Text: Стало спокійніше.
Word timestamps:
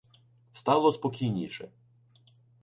Стало 0.51 0.91
спокійніше. 0.91 1.69